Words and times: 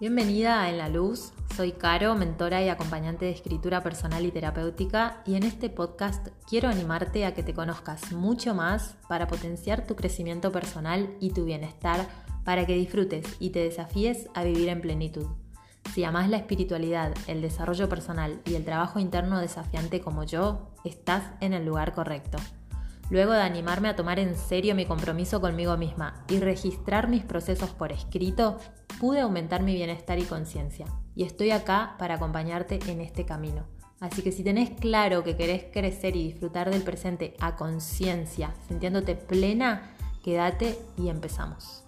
Bienvenida 0.00 0.62
a 0.62 0.70
En 0.70 0.78
la 0.78 0.88
Luz, 0.88 1.32
soy 1.56 1.72
Caro, 1.72 2.14
mentora 2.14 2.62
y 2.62 2.68
acompañante 2.68 3.24
de 3.24 3.32
escritura 3.32 3.82
personal 3.82 4.24
y 4.24 4.30
terapéutica 4.30 5.24
y 5.26 5.34
en 5.34 5.42
este 5.42 5.70
podcast 5.70 6.28
quiero 6.48 6.68
animarte 6.68 7.26
a 7.26 7.34
que 7.34 7.42
te 7.42 7.52
conozcas 7.52 8.12
mucho 8.12 8.54
más 8.54 8.94
para 9.08 9.26
potenciar 9.26 9.88
tu 9.88 9.96
crecimiento 9.96 10.52
personal 10.52 11.16
y 11.18 11.30
tu 11.30 11.44
bienestar 11.44 12.06
para 12.44 12.64
que 12.64 12.76
disfrutes 12.76 13.26
y 13.40 13.50
te 13.50 13.58
desafíes 13.58 14.28
a 14.34 14.44
vivir 14.44 14.68
en 14.68 14.80
plenitud. 14.80 15.26
Si 15.92 16.04
amas 16.04 16.28
la 16.28 16.36
espiritualidad, 16.36 17.12
el 17.26 17.42
desarrollo 17.42 17.88
personal 17.88 18.40
y 18.44 18.54
el 18.54 18.64
trabajo 18.64 19.00
interno 19.00 19.40
desafiante 19.40 20.00
como 20.00 20.22
yo, 20.22 20.70
estás 20.84 21.24
en 21.40 21.54
el 21.54 21.66
lugar 21.66 21.92
correcto. 21.92 22.38
Luego 23.10 23.32
de 23.32 23.40
animarme 23.40 23.88
a 23.88 23.96
tomar 23.96 24.18
en 24.18 24.36
serio 24.36 24.74
mi 24.74 24.84
compromiso 24.84 25.40
conmigo 25.40 25.76
misma 25.76 26.24
y 26.28 26.40
registrar 26.40 27.08
mis 27.08 27.24
procesos 27.24 27.70
por 27.70 27.90
escrito, 27.90 28.58
pude 29.00 29.20
aumentar 29.20 29.62
mi 29.62 29.74
bienestar 29.74 30.18
y 30.18 30.24
conciencia. 30.24 30.86
Y 31.14 31.24
estoy 31.24 31.50
acá 31.50 31.94
para 31.98 32.16
acompañarte 32.16 32.78
en 32.86 33.00
este 33.00 33.24
camino. 33.24 33.66
Así 34.00 34.22
que 34.22 34.30
si 34.30 34.44
tenés 34.44 34.70
claro 34.70 35.24
que 35.24 35.36
querés 35.36 35.64
crecer 35.72 36.16
y 36.16 36.24
disfrutar 36.24 36.70
del 36.70 36.82
presente 36.82 37.34
a 37.40 37.56
conciencia, 37.56 38.54
sintiéndote 38.68 39.16
plena, 39.16 39.96
quédate 40.22 40.78
y 40.96 41.08
empezamos. 41.08 41.84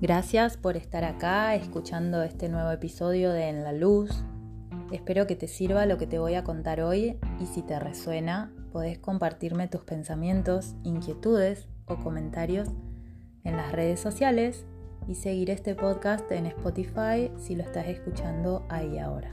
Gracias 0.00 0.56
por 0.56 0.78
estar 0.78 1.04
acá 1.04 1.54
escuchando 1.54 2.22
este 2.22 2.48
nuevo 2.48 2.70
episodio 2.70 3.32
de 3.32 3.50
En 3.50 3.64
la 3.64 3.72
Luz. 3.72 4.24
Espero 4.90 5.26
que 5.26 5.36
te 5.36 5.46
sirva 5.46 5.84
lo 5.84 5.98
que 5.98 6.06
te 6.06 6.18
voy 6.18 6.36
a 6.36 6.42
contar 6.42 6.80
hoy 6.80 7.18
y 7.38 7.44
si 7.44 7.60
te 7.60 7.78
resuena, 7.78 8.50
podés 8.72 8.98
compartirme 8.98 9.68
tus 9.68 9.84
pensamientos, 9.84 10.74
inquietudes 10.84 11.68
o 11.84 11.98
comentarios 11.98 12.70
en 13.44 13.58
las 13.58 13.72
redes 13.72 14.00
sociales 14.00 14.64
y 15.06 15.16
seguir 15.16 15.50
este 15.50 15.74
podcast 15.74 16.32
en 16.32 16.46
Spotify 16.46 17.30
si 17.36 17.54
lo 17.54 17.62
estás 17.62 17.86
escuchando 17.86 18.64
ahí 18.70 18.98
ahora. 18.98 19.30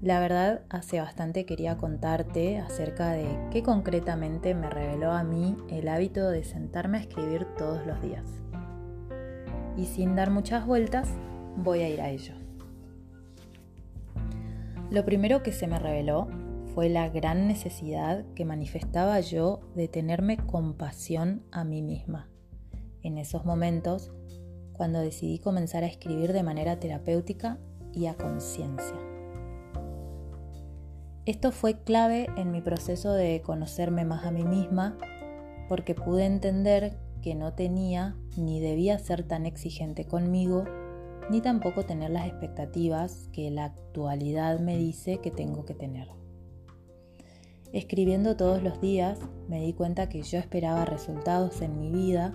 La 0.00 0.18
verdad, 0.18 0.62
hace 0.70 0.98
bastante 0.98 1.44
quería 1.44 1.76
contarte 1.76 2.56
acerca 2.56 3.10
de 3.10 3.28
qué 3.50 3.62
concretamente 3.62 4.54
me 4.54 4.70
reveló 4.70 5.12
a 5.12 5.24
mí 5.24 5.58
el 5.68 5.88
hábito 5.88 6.30
de 6.30 6.42
sentarme 6.42 6.96
a 6.96 7.00
escribir 7.02 7.46
todos 7.58 7.86
los 7.86 8.00
días 8.00 8.24
y 9.78 9.86
sin 9.86 10.16
dar 10.16 10.30
muchas 10.30 10.66
vueltas 10.66 11.08
voy 11.56 11.80
a 11.80 11.88
ir 11.88 12.00
a 12.00 12.10
ello. 12.10 12.34
Lo 14.90 15.04
primero 15.04 15.42
que 15.42 15.52
se 15.52 15.66
me 15.66 15.78
reveló 15.78 16.28
fue 16.74 16.88
la 16.88 17.08
gran 17.08 17.46
necesidad 17.46 18.24
que 18.34 18.44
manifestaba 18.44 19.20
yo 19.20 19.60
de 19.74 19.88
tenerme 19.88 20.36
compasión 20.36 21.42
a 21.52 21.64
mí 21.64 21.82
misma. 21.82 22.28
En 23.02 23.18
esos 23.18 23.44
momentos, 23.44 24.10
cuando 24.72 25.00
decidí 25.00 25.38
comenzar 25.38 25.84
a 25.84 25.88
escribir 25.88 26.32
de 26.32 26.42
manera 26.42 26.78
terapéutica 26.78 27.58
y 27.92 28.06
a 28.06 28.14
conciencia. 28.14 28.96
Esto 31.26 31.52
fue 31.52 31.82
clave 31.82 32.28
en 32.36 32.50
mi 32.50 32.62
proceso 32.62 33.12
de 33.12 33.42
conocerme 33.42 34.04
más 34.04 34.24
a 34.24 34.30
mí 34.30 34.44
misma 34.44 34.96
porque 35.68 35.94
pude 35.94 36.24
entender 36.24 36.96
que 37.22 37.34
no 37.34 37.54
tenía 37.54 38.16
ni 38.36 38.60
debía 38.60 38.98
ser 38.98 39.22
tan 39.22 39.46
exigente 39.46 40.06
conmigo, 40.06 40.64
ni 41.30 41.40
tampoco 41.40 41.84
tener 41.84 42.10
las 42.10 42.26
expectativas 42.26 43.28
que 43.32 43.50
la 43.50 43.66
actualidad 43.66 44.60
me 44.60 44.76
dice 44.76 45.18
que 45.18 45.30
tengo 45.30 45.64
que 45.64 45.74
tener. 45.74 46.08
Escribiendo 47.72 48.36
todos 48.36 48.62
los 48.62 48.80
días 48.80 49.18
me 49.48 49.60
di 49.60 49.74
cuenta 49.74 50.08
que 50.08 50.22
yo 50.22 50.38
esperaba 50.38 50.86
resultados 50.86 51.60
en 51.60 51.78
mi 51.78 51.90
vida 51.90 52.32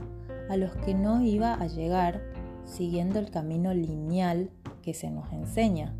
a 0.49 0.57
los 0.57 0.75
que 0.75 0.93
no 0.93 1.23
iba 1.23 1.53
a 1.53 1.67
llegar 1.67 2.21
siguiendo 2.65 3.19
el 3.19 3.31
camino 3.31 3.73
lineal 3.73 4.51
que 4.83 4.93
se 4.93 5.09
nos 5.09 5.31
enseña, 5.31 5.95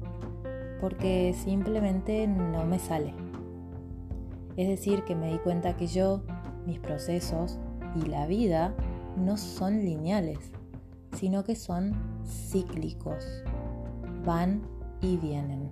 porque 0.80 1.34
simplemente 1.34 2.28
no 2.28 2.66
me 2.66 2.78
sale. 2.78 3.14
Es 4.56 4.68
decir, 4.68 5.04
que 5.04 5.16
me 5.16 5.32
di 5.32 5.40
cuenta 5.40 5.76
que 5.76 5.88
yo, 5.88 6.22
mis 6.68 6.80
procesos, 6.80 7.58
y 7.96 8.08
la 8.08 8.28
vida 8.28 8.74
no 9.18 9.38
son 9.38 9.80
lineales, 9.80 10.40
sino 11.14 11.44
que 11.44 11.56
son 11.56 11.94
cíclicos. 12.26 13.26
Van 14.26 14.62
y 15.02 15.18
vienen, 15.18 15.72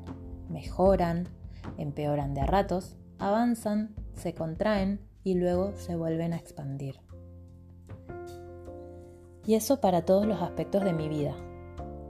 mejoran, 0.49 1.27
empeoran 1.77 2.33
de 2.33 2.41
a 2.41 2.45
ratos, 2.45 2.97
avanzan, 3.19 3.95
se 4.13 4.33
contraen 4.33 4.99
y 5.23 5.35
luego 5.35 5.73
se 5.75 5.95
vuelven 5.95 6.33
a 6.33 6.37
expandir. 6.37 6.99
Y 9.45 9.55
eso 9.55 9.81
para 9.81 10.05
todos 10.05 10.25
los 10.25 10.41
aspectos 10.41 10.83
de 10.83 10.93
mi 10.93 11.09
vida. 11.09 11.35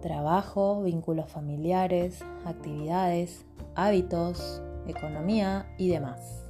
Trabajo, 0.01 0.81
vínculos 0.83 1.31
familiares, 1.31 2.23
actividades, 2.45 3.45
hábitos, 3.75 4.61
economía 4.87 5.73
y 5.77 5.89
demás. 5.89 6.40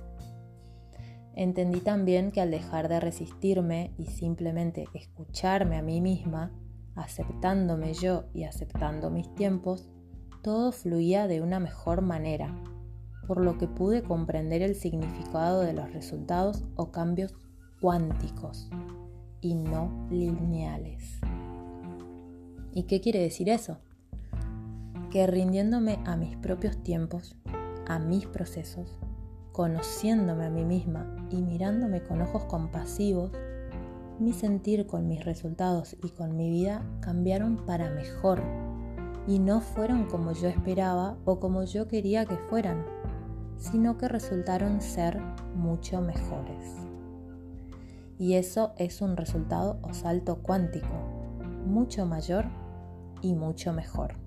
Entendí 1.35 1.79
también 1.79 2.31
que 2.31 2.41
al 2.41 2.51
dejar 2.51 2.89
de 2.89 2.99
resistirme 2.99 3.93
y 3.97 4.07
simplemente 4.07 4.85
escucharme 4.93 5.77
a 5.77 5.81
mí 5.81 6.01
misma, 6.01 6.51
aceptándome 6.95 7.93
yo 7.93 8.25
y 8.33 8.43
aceptando 8.43 9.09
mis 9.09 9.33
tiempos, 9.35 9.89
todo 10.41 10.71
fluía 10.71 11.27
de 11.27 11.41
una 11.41 11.59
mejor 11.59 12.01
manera, 12.01 12.53
por 13.27 13.41
lo 13.41 13.57
que 13.57 13.67
pude 13.67 14.03
comprender 14.03 14.61
el 14.61 14.75
significado 14.75 15.61
de 15.61 15.73
los 15.73 15.93
resultados 15.93 16.65
o 16.75 16.91
cambios 16.91 17.33
cuánticos 17.79 18.69
y 19.39 19.55
no 19.55 20.07
lineales. 20.09 21.19
¿Y 22.73 22.83
qué 22.83 23.01
quiere 23.01 23.19
decir 23.19 23.49
eso? 23.49 23.79
Que 25.09 25.27
rindiéndome 25.27 25.99
a 26.05 26.15
mis 26.15 26.37
propios 26.37 26.81
tiempos, 26.83 27.35
a 27.87 27.99
mis 27.99 28.25
procesos, 28.27 28.97
conociéndome 29.61 30.47
a 30.47 30.49
mí 30.49 30.65
misma 30.65 31.05
y 31.29 31.35
mirándome 31.35 32.01
con 32.01 32.19
ojos 32.19 32.45
compasivos, 32.45 33.29
mi 34.17 34.33
sentir 34.33 34.87
con 34.87 35.07
mis 35.07 35.23
resultados 35.23 35.95
y 36.01 36.09
con 36.09 36.35
mi 36.35 36.49
vida 36.49 36.81
cambiaron 36.99 37.57
para 37.57 37.91
mejor 37.91 38.41
y 39.27 39.37
no 39.37 39.61
fueron 39.61 40.05
como 40.05 40.31
yo 40.31 40.47
esperaba 40.47 41.15
o 41.25 41.39
como 41.39 41.63
yo 41.63 41.87
quería 41.87 42.25
que 42.25 42.37
fueran, 42.37 42.83
sino 43.57 43.99
que 43.99 44.07
resultaron 44.07 44.81
ser 44.81 45.21
mucho 45.55 46.01
mejores. 46.01 46.65
Y 48.17 48.33
eso 48.33 48.73
es 48.77 48.99
un 48.99 49.15
resultado 49.15 49.77
o 49.83 49.93
salto 49.93 50.37
cuántico, 50.41 50.87
mucho 51.67 52.07
mayor 52.07 52.45
y 53.21 53.35
mucho 53.35 53.73
mejor. 53.73 54.20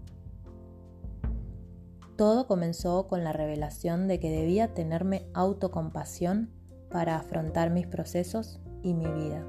Todo 2.17 2.47
comenzó 2.47 3.09
con 3.09 3.25
la 3.25 3.33
revelación 3.33 4.07
de 4.07 4.21
que 4.21 4.31
debía 4.31 4.73
tenerme 4.73 5.27
autocompasión 5.35 6.51
para 6.91 7.17
afrontar 7.17 7.71
mis 7.71 7.89
procesos 7.89 8.61
y 8.83 8.95
mi 8.95 9.07
vida, 9.07 9.45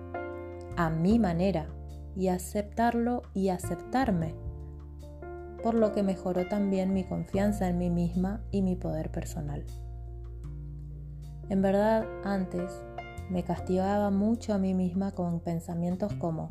a 0.76 0.90
mi 0.90 1.20
manera, 1.20 1.68
y 2.16 2.30
aceptarlo 2.30 3.22
y 3.34 3.50
aceptarme, 3.50 4.34
por 5.62 5.76
lo 5.76 5.92
que 5.92 6.02
mejoró 6.02 6.48
también 6.48 6.94
mi 6.94 7.04
confianza 7.04 7.68
en 7.68 7.78
mí 7.78 7.90
misma 7.90 8.42
y 8.52 8.62
mi 8.62 8.76
poder 8.76 9.12
personal. 9.12 9.64
En 11.50 11.62
verdad, 11.62 12.06
antes 12.24 12.82
me 13.30 13.44
castigaba 13.44 14.10
mucho 14.10 14.54
a 14.54 14.58
mí 14.58 14.74
misma 14.74 15.12
con 15.12 15.40
pensamientos 15.40 16.14
como 16.14 16.50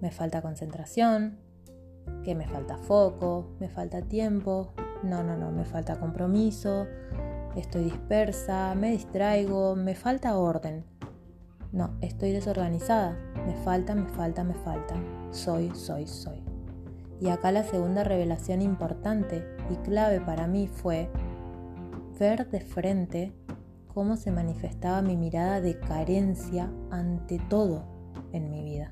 me 0.00 0.10
falta 0.10 0.42
concentración, 0.42 1.38
que 2.24 2.34
me 2.34 2.48
falta 2.48 2.78
foco, 2.78 3.50
me 3.60 3.68
falta 3.68 4.02
tiempo, 4.02 4.72
no, 5.02 5.22
no, 5.22 5.36
no, 5.36 5.50
me 5.50 5.64
falta 5.64 5.98
compromiso, 5.98 6.86
estoy 7.56 7.84
dispersa, 7.84 8.74
me 8.74 8.90
distraigo, 8.90 9.76
me 9.76 9.94
falta 9.94 10.36
orden. 10.36 10.84
No, 11.72 11.96
estoy 12.00 12.32
desorganizada, 12.32 13.16
me 13.46 13.54
falta, 13.56 13.94
me 13.94 14.08
falta, 14.08 14.44
me 14.44 14.54
falta. 14.54 14.94
Soy, 15.30 15.70
soy, 15.74 16.06
soy. 16.06 16.42
Y 17.20 17.28
acá 17.28 17.52
la 17.52 17.64
segunda 17.64 18.02
revelación 18.02 18.62
importante 18.62 19.46
y 19.70 19.76
clave 19.76 20.20
para 20.20 20.46
mí 20.46 20.66
fue 20.68 21.10
ver 22.18 22.48
de 22.48 22.60
frente 22.60 23.32
cómo 23.92 24.16
se 24.16 24.30
manifestaba 24.32 25.02
mi 25.02 25.16
mirada 25.16 25.60
de 25.60 25.78
carencia 25.78 26.70
ante 26.90 27.38
todo 27.38 27.84
en 28.32 28.50
mi 28.50 28.62
vida. 28.62 28.90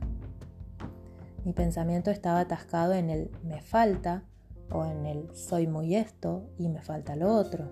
Mi 1.44 1.52
pensamiento 1.52 2.10
estaba 2.10 2.40
atascado 2.40 2.92
en 2.92 3.10
el 3.10 3.30
me 3.42 3.62
falta, 3.62 4.24
o 4.70 4.84
en 4.84 5.06
el 5.06 5.34
soy 5.34 5.66
muy 5.66 5.94
esto 5.96 6.50
y 6.58 6.68
me 6.68 6.82
falta 6.82 7.16
lo 7.16 7.32
otro. 7.34 7.68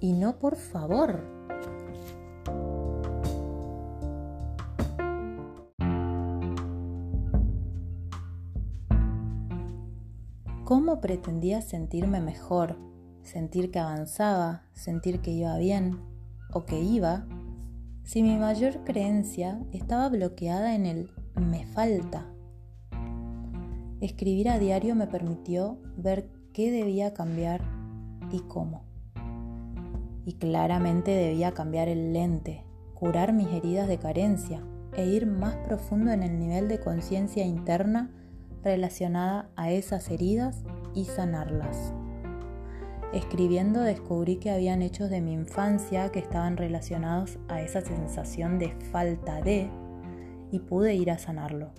Y 0.00 0.12
no 0.12 0.38
por 0.38 0.56
favor. 0.56 1.40
¿Cómo 10.70 11.00
pretendía 11.00 11.62
sentirme 11.62 12.20
mejor, 12.20 12.76
sentir 13.24 13.72
que 13.72 13.80
avanzaba, 13.80 14.62
sentir 14.72 15.20
que 15.20 15.32
iba 15.32 15.58
bien 15.58 15.98
o 16.52 16.64
que 16.64 16.78
iba, 16.78 17.26
si 18.04 18.22
mi 18.22 18.36
mayor 18.36 18.84
creencia 18.84 19.60
estaba 19.72 20.08
bloqueada 20.08 20.76
en 20.76 20.86
el 20.86 21.10
me 21.34 21.66
falta? 21.66 22.32
Escribir 24.00 24.48
a 24.48 24.58
diario 24.58 24.94
me 24.94 25.06
permitió 25.06 25.76
ver 25.98 26.30
qué 26.54 26.70
debía 26.70 27.12
cambiar 27.12 27.60
y 28.30 28.40
cómo. 28.40 28.84
Y 30.24 30.34
claramente 30.34 31.10
debía 31.10 31.52
cambiar 31.52 31.88
el 31.88 32.14
lente, 32.14 32.64
curar 32.94 33.34
mis 33.34 33.48
heridas 33.48 33.88
de 33.88 33.98
carencia 33.98 34.62
e 34.96 35.06
ir 35.06 35.26
más 35.26 35.54
profundo 35.56 36.12
en 36.12 36.22
el 36.22 36.38
nivel 36.38 36.66
de 36.68 36.80
conciencia 36.80 37.44
interna 37.44 38.10
relacionada 38.62 39.50
a 39.56 39.70
esas 39.70 40.10
heridas 40.10 40.64
y 40.94 41.04
sanarlas. 41.04 41.92
Escribiendo 43.12 43.80
descubrí 43.80 44.36
que 44.36 44.50
habían 44.50 44.80
hechos 44.80 45.10
de 45.10 45.20
mi 45.20 45.34
infancia 45.34 46.10
que 46.10 46.20
estaban 46.20 46.56
relacionados 46.56 47.38
a 47.48 47.60
esa 47.60 47.82
sensación 47.82 48.58
de 48.58 48.70
falta 48.92 49.42
de 49.42 49.68
y 50.50 50.60
pude 50.60 50.94
ir 50.94 51.10
a 51.10 51.18
sanarlo. 51.18 51.72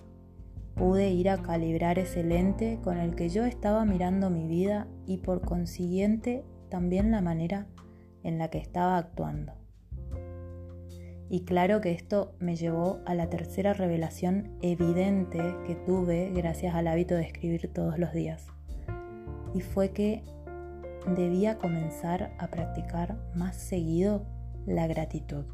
Pude 0.74 1.10
ir 1.10 1.28
a 1.28 1.42
calibrar 1.42 1.98
ese 1.98 2.22
lente 2.22 2.78
con 2.82 2.98
el 2.98 3.14
que 3.14 3.28
yo 3.28 3.44
estaba 3.44 3.84
mirando 3.84 4.30
mi 4.30 4.46
vida 4.46 4.86
y 5.06 5.18
por 5.18 5.42
consiguiente 5.42 6.44
también 6.70 7.10
la 7.10 7.20
manera 7.20 7.66
en 8.22 8.38
la 8.38 8.48
que 8.48 8.58
estaba 8.58 8.96
actuando. 8.96 9.52
Y 11.28 11.44
claro 11.44 11.80
que 11.80 11.92
esto 11.92 12.34
me 12.40 12.56
llevó 12.56 13.00
a 13.06 13.14
la 13.14 13.30
tercera 13.30 13.72
revelación 13.72 14.50
evidente 14.60 15.56
que 15.66 15.74
tuve 15.74 16.30
gracias 16.34 16.74
al 16.74 16.86
hábito 16.86 17.14
de 17.14 17.22
escribir 17.22 17.72
todos 17.72 17.98
los 17.98 18.12
días. 18.12 18.48
Y 19.54 19.60
fue 19.62 19.92
que 19.92 20.22
debía 21.16 21.58
comenzar 21.58 22.32
a 22.38 22.48
practicar 22.48 23.18
más 23.34 23.56
seguido 23.56 24.26
la 24.66 24.86
gratitud. 24.86 25.44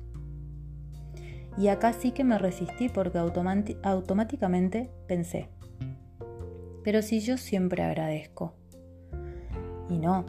Y 1.58 1.68
acá 1.68 1.92
sí 1.92 2.12
que 2.12 2.22
me 2.22 2.38
resistí 2.38 2.88
porque 2.88 3.18
automáticamente 3.18 4.90
pensé, 5.08 5.48
pero 6.84 7.02
si 7.02 7.18
yo 7.18 7.36
siempre 7.36 7.82
agradezco. 7.82 8.54
Y 9.90 9.98
no, 9.98 10.24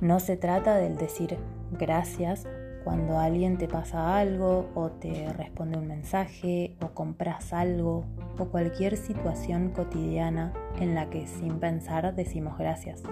no 0.00 0.20
se 0.20 0.38
trata 0.38 0.76
del 0.76 0.96
decir 0.96 1.36
gracias 1.78 2.46
cuando 2.82 3.18
alguien 3.18 3.58
te 3.58 3.68
pasa 3.68 4.18
algo 4.18 4.70
o 4.74 4.90
te 4.90 5.32
responde 5.34 5.78
un 5.78 5.86
mensaje 5.86 6.76
o 6.80 6.88
compras 6.94 7.52
algo 7.52 8.04
o 8.38 8.46
cualquier 8.46 8.96
situación 8.96 9.68
cotidiana 9.70 10.52
en 10.80 10.94
la 10.94 11.10
que 11.10 11.26
sin 11.26 11.60
pensar 11.60 12.14
decimos 12.14 12.56
gracias, 12.58 13.02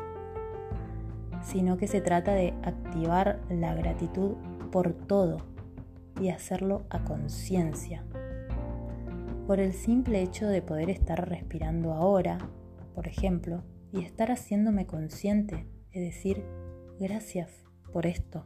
sino 1.43 1.77
que 1.77 1.87
se 1.87 2.01
trata 2.01 2.33
de 2.33 2.55
activar 2.63 3.41
la 3.51 3.75
gratitud 3.75 4.37
por 4.73 4.93
todo 4.95 5.50
y 6.21 6.29
hacerlo 6.29 6.85
a 6.91 7.03
conciencia. 7.05 8.05
Por 9.47 9.59
el 9.59 9.73
simple 9.73 10.23
hecho 10.23 10.47
de 10.47 10.63
poder 10.63 10.91
estar 10.91 11.29
respirando 11.29 11.93
ahora, 11.93 12.39
por 12.95 13.09
ejemplo, 13.09 13.65
y 13.93 14.03
estar 14.03 14.31
haciéndome 14.31 14.87
consciente, 14.87 15.67
es 15.91 16.03
decir, 16.03 16.45
gracias 17.01 17.65
por 17.93 18.07
esto. 18.07 18.45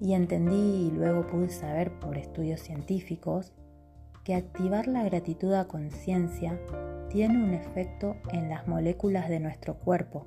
Y 0.00 0.14
entendí 0.14 0.88
y 0.88 0.90
luego 0.90 1.26
pude 1.26 1.50
saber 1.50 1.92
por 2.00 2.18
estudios 2.18 2.60
científicos 2.60 3.52
que 4.24 4.34
activar 4.34 4.86
la 4.86 5.04
gratitud 5.04 5.52
a 5.54 5.68
conciencia 5.68 6.60
tiene 7.08 7.42
un 7.42 7.54
efecto 7.54 8.16
en 8.32 8.48
las 8.48 8.66
moléculas 8.68 9.28
de 9.28 9.40
nuestro 9.40 9.78
cuerpo 9.78 10.26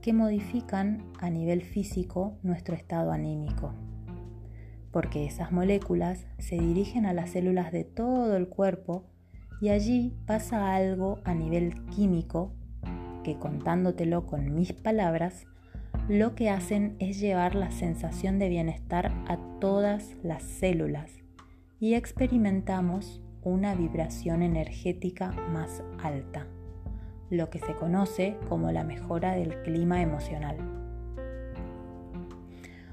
que 0.00 0.12
modifican 0.12 1.12
a 1.20 1.30
nivel 1.30 1.62
físico 1.62 2.38
nuestro 2.42 2.74
estado 2.74 3.12
anímico 3.12 3.74
porque 4.98 5.24
esas 5.24 5.52
moléculas 5.52 6.26
se 6.40 6.58
dirigen 6.58 7.06
a 7.06 7.12
las 7.12 7.30
células 7.30 7.70
de 7.70 7.84
todo 7.84 8.36
el 8.36 8.48
cuerpo 8.48 9.04
y 9.60 9.68
allí 9.68 10.12
pasa 10.26 10.74
algo 10.74 11.20
a 11.22 11.34
nivel 11.34 11.84
químico 11.86 12.52
que 13.22 13.38
contándotelo 13.38 14.26
con 14.26 14.56
mis 14.56 14.72
palabras, 14.72 15.46
lo 16.08 16.34
que 16.34 16.50
hacen 16.50 16.96
es 16.98 17.20
llevar 17.20 17.54
la 17.54 17.70
sensación 17.70 18.40
de 18.40 18.48
bienestar 18.48 19.12
a 19.28 19.38
todas 19.60 20.16
las 20.24 20.42
células 20.42 21.12
y 21.78 21.94
experimentamos 21.94 23.22
una 23.44 23.76
vibración 23.76 24.42
energética 24.42 25.30
más 25.30 25.84
alta, 26.02 26.48
lo 27.30 27.50
que 27.50 27.60
se 27.60 27.76
conoce 27.76 28.36
como 28.48 28.72
la 28.72 28.82
mejora 28.82 29.36
del 29.36 29.62
clima 29.62 30.02
emocional. 30.02 30.56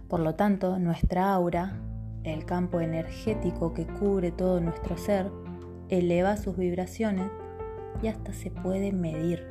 Por 0.07 0.19
lo 0.19 0.35
tanto, 0.35 0.77
nuestra 0.77 1.33
aura 1.33 1.81
el 2.33 2.45
campo 2.45 2.81
energético 2.81 3.73
que 3.73 3.85
cubre 3.85 4.31
todo 4.31 4.59
nuestro 4.59 4.97
ser 4.97 5.31
eleva 5.89 6.37
sus 6.37 6.57
vibraciones 6.57 7.29
y 8.01 8.07
hasta 8.07 8.33
se 8.33 8.51
puede 8.51 8.91
medir. 8.91 9.47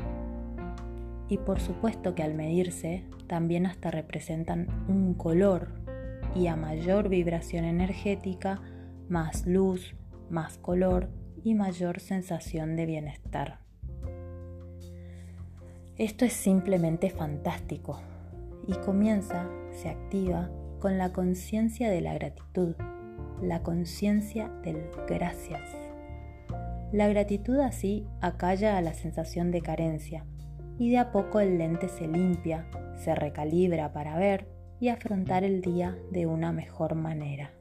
Y 1.28 1.38
por 1.38 1.60
supuesto 1.60 2.14
que 2.14 2.22
al 2.22 2.34
medirse 2.34 3.04
también 3.26 3.66
hasta 3.66 3.90
representan 3.90 4.68
un 4.88 5.14
color 5.14 5.68
y 6.34 6.48
a 6.48 6.56
mayor 6.56 7.08
vibración 7.08 7.64
energética, 7.64 8.60
más 9.08 9.46
luz, 9.46 9.94
más 10.30 10.58
color 10.58 11.08
y 11.42 11.54
mayor 11.54 12.00
sensación 12.00 12.76
de 12.76 12.86
bienestar. 12.86 13.60
Esto 15.96 16.24
es 16.24 16.32
simplemente 16.32 17.10
fantástico 17.10 18.00
y 18.66 18.74
comienza, 18.74 19.48
se 19.70 19.90
activa 19.90 20.50
con 20.84 20.98
la 20.98 21.14
conciencia 21.14 21.88
de 21.88 22.02
la 22.02 22.12
gratitud, 22.12 22.74
la 23.40 23.62
conciencia 23.62 24.50
del 24.62 24.84
gracias. 25.08 25.62
La 26.92 27.08
gratitud 27.08 27.58
así 27.60 28.06
acalla 28.20 28.76
a 28.76 28.82
la 28.82 28.92
sensación 28.92 29.50
de 29.50 29.62
carencia 29.62 30.26
y 30.78 30.90
de 30.90 30.98
a 30.98 31.10
poco 31.10 31.40
el 31.40 31.56
lente 31.56 31.88
se 31.88 32.06
limpia, 32.06 32.66
se 32.96 33.14
recalibra 33.14 33.94
para 33.94 34.18
ver 34.18 34.46
y 34.78 34.88
afrontar 34.88 35.42
el 35.42 35.62
día 35.62 35.96
de 36.12 36.26
una 36.26 36.52
mejor 36.52 36.96
manera. 36.96 37.52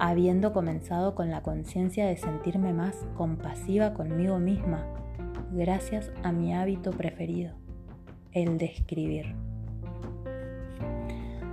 Habiendo 0.00 0.52
comenzado 0.52 1.14
con 1.14 1.30
la 1.30 1.44
conciencia 1.44 2.06
de 2.06 2.16
sentirme 2.16 2.72
más 2.72 3.06
compasiva 3.14 3.94
conmigo 3.94 4.40
misma, 4.40 4.84
gracias 5.52 6.10
a 6.24 6.32
mi 6.32 6.52
hábito 6.54 6.90
preferido, 6.90 7.54
el 8.32 8.58
de 8.58 8.66
escribir. 8.66 9.47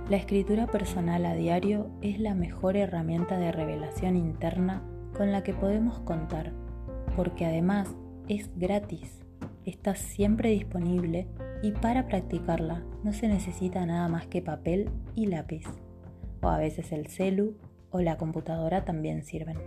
La 0.08 0.18
escritura 0.18 0.68
personal 0.68 1.26
a 1.26 1.34
diario 1.34 1.90
es 2.00 2.20
la 2.20 2.36
mejor 2.36 2.76
herramienta 2.76 3.38
de 3.38 3.50
revelación 3.50 4.14
interna 4.14 4.84
con 5.16 5.32
la 5.32 5.42
que 5.42 5.52
podemos 5.52 5.98
contar, 5.98 6.52
porque 7.16 7.44
además 7.44 7.88
es 8.28 8.48
gratis, 8.56 9.18
está 9.64 9.96
siempre 9.96 10.50
disponible 10.50 11.26
y 11.60 11.72
para 11.72 12.06
practicarla 12.06 12.84
no 13.02 13.12
se 13.12 13.26
necesita 13.26 13.84
nada 13.84 14.06
más 14.06 14.28
que 14.28 14.42
papel 14.42 14.90
y 15.16 15.26
lápiz, 15.26 15.66
o 16.40 16.50
a 16.50 16.58
veces 16.58 16.92
el 16.92 17.08
celu 17.08 17.56
o 17.90 18.00
la 18.00 18.16
computadora 18.16 18.84
también 18.84 19.24
sirven. 19.24 19.58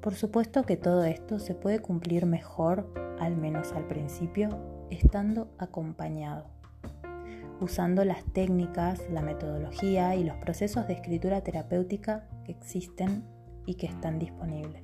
Por 0.00 0.14
supuesto 0.14 0.62
que 0.62 0.76
todo 0.76 1.02
esto 1.02 1.40
se 1.40 1.56
puede 1.56 1.80
cumplir 1.80 2.26
mejor, 2.26 2.94
al 3.18 3.36
menos 3.36 3.72
al 3.72 3.88
principio, 3.88 4.86
estando 4.88 5.50
acompañado 5.58 6.57
usando 7.60 8.04
las 8.04 8.24
técnicas, 8.32 9.02
la 9.10 9.22
metodología 9.22 10.14
y 10.16 10.24
los 10.24 10.36
procesos 10.36 10.86
de 10.86 10.94
escritura 10.94 11.42
terapéutica 11.42 12.28
que 12.44 12.52
existen 12.52 13.24
y 13.66 13.74
que 13.74 13.86
están 13.86 14.18
disponibles. 14.18 14.82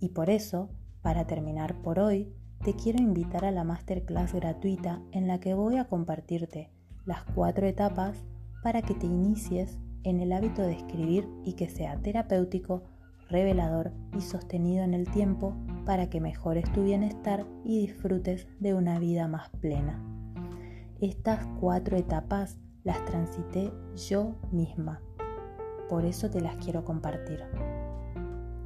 Y 0.00 0.10
por 0.10 0.30
eso, 0.30 0.70
para 1.02 1.26
terminar 1.26 1.80
por 1.82 1.98
hoy, 1.98 2.32
te 2.64 2.74
quiero 2.74 2.98
invitar 2.98 3.44
a 3.44 3.50
la 3.50 3.64
masterclass 3.64 4.32
gratuita 4.32 5.02
en 5.12 5.28
la 5.28 5.40
que 5.40 5.54
voy 5.54 5.76
a 5.76 5.88
compartirte 5.88 6.70
las 7.04 7.22
cuatro 7.24 7.66
etapas 7.66 8.24
para 8.62 8.82
que 8.82 8.94
te 8.94 9.06
inicies 9.06 9.78
en 10.02 10.20
el 10.20 10.32
hábito 10.32 10.62
de 10.62 10.72
escribir 10.72 11.28
y 11.44 11.54
que 11.54 11.68
sea 11.68 11.96
terapéutico, 11.96 12.82
revelador 13.28 13.92
y 14.16 14.20
sostenido 14.20 14.84
en 14.84 14.94
el 14.94 15.08
tiempo 15.08 15.54
para 15.84 16.08
que 16.08 16.20
mejores 16.20 16.70
tu 16.72 16.84
bienestar 16.84 17.44
y 17.64 17.80
disfrutes 17.80 18.48
de 18.60 18.74
una 18.74 18.98
vida 18.98 19.28
más 19.28 19.50
plena. 19.60 20.15
Estas 21.00 21.46
cuatro 21.60 21.98
etapas 21.98 22.56
las 22.82 23.04
transité 23.04 23.70
yo 24.08 24.34
misma. 24.50 25.02
Por 25.90 26.06
eso 26.06 26.30
te 26.30 26.40
las 26.40 26.56
quiero 26.56 26.86
compartir. 26.86 27.44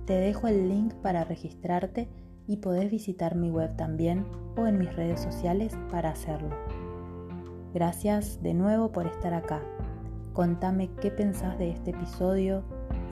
Te 0.06 0.14
dejo 0.14 0.46
el 0.46 0.68
link 0.68 0.94
para 0.94 1.24
registrarte 1.24 2.08
y 2.46 2.58
podés 2.58 2.88
visitar 2.88 3.34
mi 3.34 3.50
web 3.50 3.74
también 3.74 4.26
o 4.56 4.68
en 4.68 4.78
mis 4.78 4.94
redes 4.94 5.18
sociales 5.18 5.76
para 5.90 6.10
hacerlo. 6.10 6.50
Gracias 7.74 8.40
de 8.40 8.54
nuevo 8.54 8.92
por 8.92 9.08
estar 9.08 9.34
acá. 9.34 9.60
Contame 10.32 10.88
qué 11.00 11.10
pensás 11.10 11.58
de 11.58 11.70
este 11.70 11.90
episodio, 11.90 12.62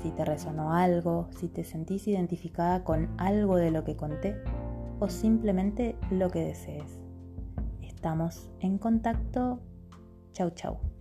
si 0.01 0.13
te 0.13 0.25
resonó 0.25 0.75
algo, 0.75 1.29
si 1.33 1.49
te 1.49 1.65
sentís 1.65 2.07
identificada 2.07 2.85
con 2.85 3.09
algo 3.19 3.57
de 3.57 3.73
lo 3.73 3.83
que 3.83 3.97
conté. 3.97 4.37
o 5.01 5.09
simplemente 5.09 5.95
lo 6.11 6.29
que 6.29 6.45
desees. 6.45 7.08
Estamos 7.99 8.49
en 8.61 8.79
contacto. 8.79 9.59
Chau, 10.33 10.51
chau. 10.51 10.98